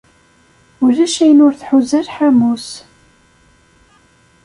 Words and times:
Ulac 0.85 1.15
ayen 1.23 1.43
ur 1.45 1.53
tḥuza 1.55 1.99
lḥamu-s. 2.07 2.67